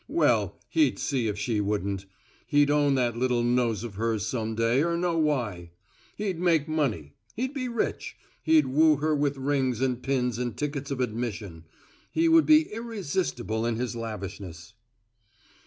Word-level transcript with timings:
Well, 0.07 0.57
he'd 0.69 0.97
see 0.97 1.27
if 1.27 1.37
she 1.37 1.61
wouldn't. 1.61 2.07
He'd 2.47 2.71
own 2.71 2.95
that 2.95 3.15
little 3.15 3.43
nose 3.43 3.83
of 3.83 3.93
hers 3.93 4.25
some 4.25 4.55
day 4.55 4.81
or 4.81 4.97
know 4.97 5.15
why. 5.15 5.69
He'd 6.15 6.39
make 6.39 6.67
money, 6.67 7.13
he'd 7.35 7.53
be 7.53 7.67
rich, 7.69 8.17
he'd 8.41 8.65
woo 8.65 8.95
her 8.95 9.13
with 9.15 9.37
rings 9.37 9.79
and 9.79 10.01
pins 10.01 10.39
and 10.39 10.57
tickets 10.57 10.89
of 10.89 11.01
admission. 11.01 11.65
He 12.11 12.27
would 12.27 12.47
be 12.47 12.63
irresistible 12.73 13.63
in 13.63 13.75
his 13.75 13.95
lavishness. 13.95 14.73